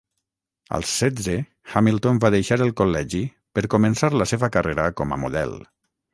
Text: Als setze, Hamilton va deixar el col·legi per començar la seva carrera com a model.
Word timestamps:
Als 0.77 0.93
setze, 1.01 1.35
Hamilton 1.73 2.21
va 2.23 2.31
deixar 2.37 2.57
el 2.67 2.73
col·legi 2.81 3.21
per 3.59 3.67
començar 3.75 4.11
la 4.23 4.29
seva 4.35 4.53
carrera 4.59 4.89
com 5.03 5.17
a 5.19 5.23
model. 5.27 5.57